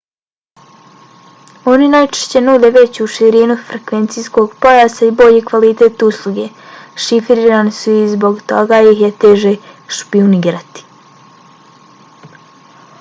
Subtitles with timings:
[1.73, 6.47] oni najčešće nude veću širinu frekvencijskog pojasa i bolji kvalitet usluge.
[7.09, 9.53] šifrirani su i zbog toga ih je teže
[9.99, 10.91] špijunirati